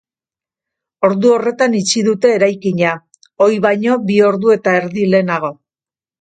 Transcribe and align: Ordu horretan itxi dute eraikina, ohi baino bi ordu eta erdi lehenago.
Ordu 1.09 1.33
horretan 1.33 1.75
itxi 1.79 2.03
dute 2.07 2.31
eraikina, 2.37 2.95
ohi 3.47 3.61
baino 3.67 3.99
bi 4.09 4.17
ordu 4.31 4.57
eta 4.57 4.75
erdi 4.81 5.07
lehenago. 5.13 5.55